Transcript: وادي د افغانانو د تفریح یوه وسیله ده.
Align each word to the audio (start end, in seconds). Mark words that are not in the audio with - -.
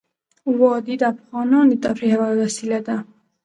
وادي 0.59 0.95
د 0.99 1.03
افغانانو 1.13 1.69
د 1.79 1.81
تفریح 1.85 2.13
یوه 2.15 2.29
وسیله 2.43 2.79
ده. 2.87 2.97